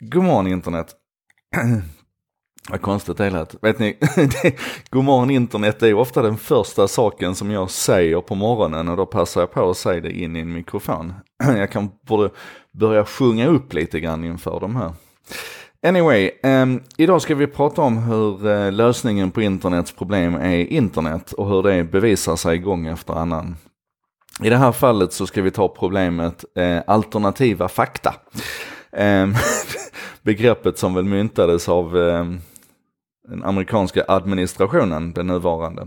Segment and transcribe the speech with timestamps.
[0.00, 0.94] God morgon internet.
[2.70, 3.54] Vad konstigt det lät.
[3.62, 3.96] Vet ni,
[4.90, 9.06] god morgon internet är ofta den första saken som jag säger på morgonen och då
[9.06, 11.12] passar jag på att säga det in i en mikrofon.
[11.44, 12.30] Jag kan borde
[12.72, 14.92] börja sjunga upp lite grann inför de här.
[15.86, 21.32] Anyway, um, idag ska vi prata om hur uh, lösningen på internets problem är internet
[21.32, 23.56] och hur det bevisar sig gång efter annan.
[24.42, 28.14] I det här fallet så ska vi ta problemet uh, alternativa fakta.
[28.94, 29.34] Ehm,
[30.22, 32.40] begreppet som väl myntades av ehm,
[33.28, 35.86] den amerikanska administrationen, den nuvarande.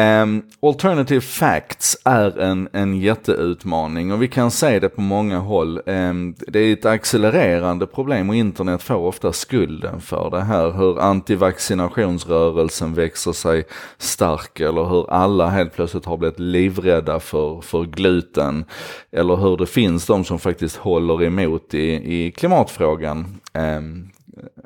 [0.00, 5.80] Um, alternative facts är en, en jätteutmaning och vi kan se det på många håll.
[5.86, 10.70] Um, det är ett accelererande problem och internet får ofta skulden för det här.
[10.70, 13.64] Hur antivaccinationsrörelsen växer sig
[13.98, 18.64] stark eller hur alla helt plötsligt har blivit livrädda för, för gluten.
[19.12, 23.40] Eller hur det finns de som faktiskt håller emot i, i klimatfrågan.
[23.78, 24.10] Um,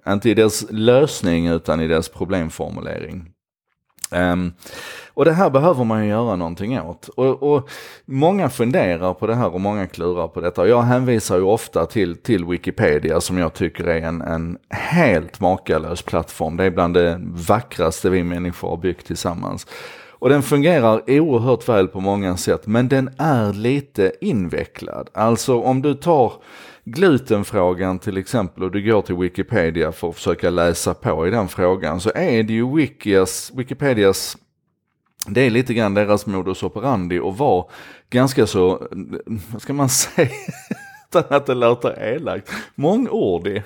[0.09, 3.31] inte i dess lösning utan i dess problemformulering.
[4.11, 4.53] Um,
[5.15, 7.09] och det här behöver man ju göra någonting åt.
[7.09, 7.71] Och, och,
[8.05, 10.69] många funderar på det här och många klurar på detta.
[10.69, 16.03] Jag hänvisar ju ofta till, till Wikipedia som jag tycker är en, en helt makalös
[16.03, 16.57] plattform.
[16.57, 19.67] Det är bland det vackraste vi människor har byggt tillsammans.
[20.21, 25.09] Och den fungerar oerhört väl på många sätt, men den är lite invecklad.
[25.15, 26.33] Alltså om du tar
[26.85, 31.49] glutenfrågan till exempel och du går till Wikipedia för att försöka läsa på i den
[31.49, 34.37] frågan så är det ju Wikias, Wikipedias
[35.27, 37.71] det är lite grann deras modus operandi och var
[38.11, 38.89] ganska så,
[39.53, 40.31] vad ska man säga,
[41.09, 43.63] utan att det låter elakt, mångordig.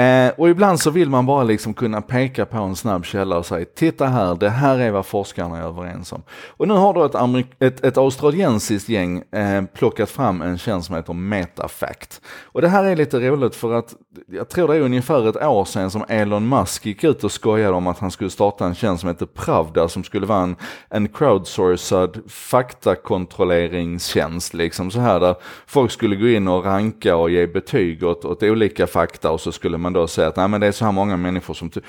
[0.00, 3.46] Eh, och ibland så vill man bara liksom kunna peka på en snabb källa och
[3.46, 6.22] säga, titta här, det här är vad forskarna är överens om.
[6.48, 7.14] Och nu har då ett,
[7.58, 12.20] ett, ett australiensiskt gäng eh, plockat fram en tjänst som heter Metafact.
[12.42, 13.94] Och det här är lite roligt för att
[14.26, 17.74] jag tror det är ungefär ett år sedan som Elon Musk gick ut och skojade
[17.74, 20.56] om att han skulle starta en tjänst som heter Pravda som skulle vara en,
[20.88, 25.34] en crowdsourcad faktakontrolleringstjänst liksom så här där
[25.66, 29.52] folk skulle gå in och ranka och ge betyg åt, åt olika fakta och så
[29.52, 31.70] skulle man då säga att nej, men det är så här många människor som...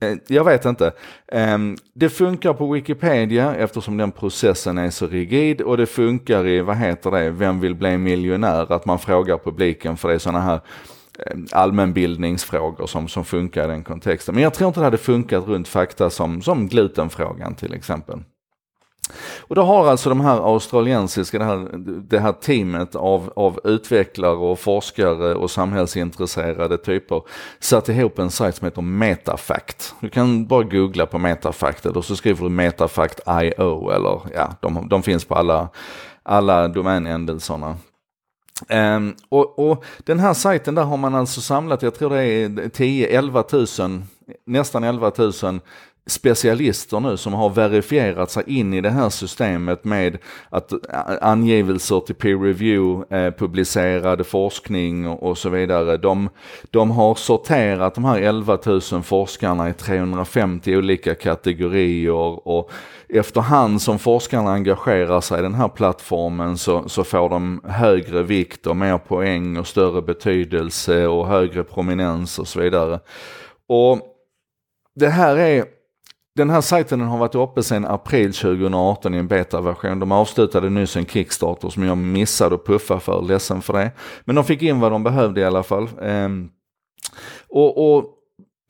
[0.00, 0.92] Eh, jag vet inte.
[1.32, 6.60] Ehm, det funkar på Wikipedia eftersom den processen är så rigid och det funkar i,
[6.60, 8.72] vad heter det, Vem vill bli miljonär?
[8.72, 10.60] Att man frågar publiken för det är sådana här
[11.26, 14.34] ehm, allmänbildningsfrågor som, som funkar i den kontexten.
[14.34, 18.18] Men jag tror inte det hade funkat runt fakta som, som glutenfrågan till exempel.
[19.38, 21.68] Och då har alltså de här australiensiska, det här,
[22.08, 27.22] det här teamet av, av utvecklare och forskare och samhällsintresserade typer
[27.60, 29.94] satt ihop en sajt som heter Metafact.
[30.00, 35.02] Du kan bara googla på Metafact eller så skriver du Metafact.io eller ja, de, de
[35.02, 35.68] finns på alla,
[36.22, 37.76] alla domänändelserna.
[38.68, 42.22] Um, ehm, och, och, den här sajten där har man alltså samlat, jag tror det
[42.22, 44.04] är 10-11 tusen,
[44.46, 45.60] nästan 11 000
[46.06, 50.72] specialister nu som har verifierat sig in i det här systemet med att
[51.20, 55.96] angivelser till peer review, eh, publicerad forskning och, så vidare.
[55.96, 56.28] De,
[56.70, 62.70] de har sorterat de här 11 000 forskarna i 350 olika kategorier och
[63.08, 68.66] efterhand som forskarna engagerar sig i den här plattformen så, så får de högre vikt
[68.66, 73.00] och mer poäng och större betydelse och högre prominens och så vidare.
[73.68, 74.00] Och
[74.94, 75.64] det här är
[76.36, 80.00] den här sajten har varit uppe sedan april 2018 i en betaversion.
[80.00, 83.90] De avslutade nyss en Kickstarter som jag missade att puffa för, ledsen för det.
[84.24, 85.88] Men de fick in vad de behövde i alla fall.
[86.02, 86.48] Ehm,
[87.48, 88.10] och, och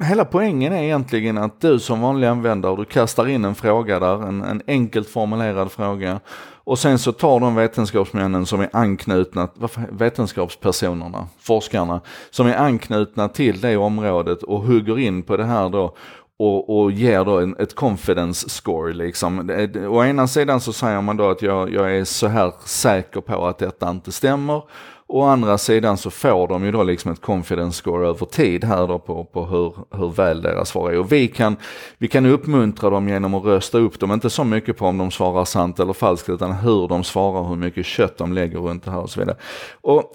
[0.05, 4.29] Hela poängen är egentligen att du som vanlig användare, du kastar in en fråga där,
[4.29, 6.21] en, en enkelt formulerad fråga.
[6.65, 9.49] Och sen så tar de vetenskapsmännen som är anknutna,
[9.91, 12.01] vetenskapspersonerna, forskarna,
[12.31, 15.97] som är anknutna till det området och hugger in på det här då
[16.39, 19.51] och, och ger då en, ett confidence score liksom.
[19.89, 23.47] Å ena sidan så säger man då att jag, jag är så här säker på
[23.47, 24.63] att detta inte stämmer.
[25.07, 28.87] Å andra sidan så får de ju då liksom ett confidence score över tid här
[28.87, 30.99] då på, på hur, hur väl deras svar är.
[30.99, 31.57] Och vi kan,
[31.99, 35.11] vi kan uppmuntra dem genom att rösta upp dem, inte så mycket på om de
[35.11, 38.91] svarar sant eller falskt, utan hur de svarar, hur mycket kött de lägger runt det
[38.91, 39.37] här och så vidare.
[39.81, 40.13] Och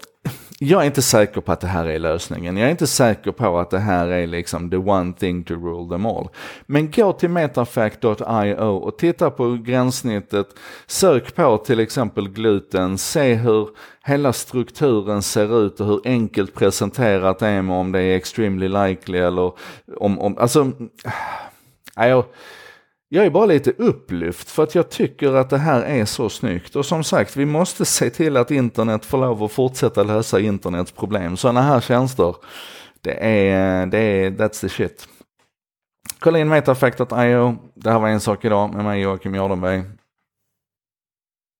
[0.62, 2.56] jag är inte säker på att det här är lösningen.
[2.56, 5.88] Jag är inte säker på att det här är liksom the one thing to rule
[5.90, 6.28] them all.
[6.66, 10.46] Men gå till metafact.io och titta på gränssnittet.
[10.86, 12.98] Sök på till exempel gluten.
[12.98, 13.68] Se hur
[14.04, 18.68] hela strukturen ser ut och hur enkelt presenterat det är med om det är extremely
[18.68, 19.52] likely eller
[19.96, 20.72] om, om alltså,
[21.96, 22.24] äh, jag,
[23.12, 26.76] jag är bara lite upplyft för att jag tycker att det här är så snyggt.
[26.76, 30.92] Och som sagt, vi måste se till att internet får lov att fortsätta lösa internets
[30.92, 31.36] problem.
[31.36, 32.36] Sådana här tjänster,
[33.00, 35.08] det är, det är, that's the shit.
[36.18, 37.56] Kolla in metafact.io.
[37.74, 39.82] Det här var en sak idag med mig Joakim Jardenberg.